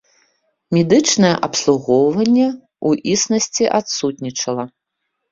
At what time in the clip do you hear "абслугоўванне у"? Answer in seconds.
1.47-2.93